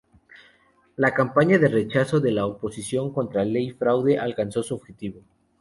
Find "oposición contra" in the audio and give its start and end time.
2.47-3.45